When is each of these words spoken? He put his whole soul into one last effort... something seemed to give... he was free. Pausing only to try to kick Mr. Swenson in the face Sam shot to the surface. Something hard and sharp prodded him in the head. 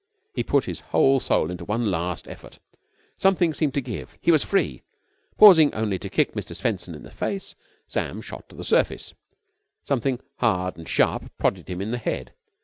He 0.33 0.41
put 0.41 0.63
his 0.65 0.79
whole 0.79 1.19
soul 1.19 1.51
into 1.51 1.63
one 1.63 1.91
last 1.91 2.27
effort... 2.27 2.57
something 3.17 3.53
seemed 3.53 3.75
to 3.75 3.81
give... 3.81 4.17
he 4.19 4.31
was 4.31 4.43
free. 4.43 4.81
Pausing 5.37 5.71
only 5.75 5.99
to 5.99 6.09
try 6.09 6.23
to 6.25 6.31
kick 6.31 6.33
Mr. 6.35 6.55
Swenson 6.55 6.95
in 6.95 7.03
the 7.03 7.11
face 7.11 7.53
Sam 7.87 8.19
shot 8.19 8.49
to 8.49 8.55
the 8.55 8.63
surface. 8.63 9.13
Something 9.83 10.19
hard 10.37 10.75
and 10.75 10.89
sharp 10.89 11.31
prodded 11.37 11.69
him 11.69 11.81
in 11.83 11.91
the 11.91 11.99
head. 11.99 12.33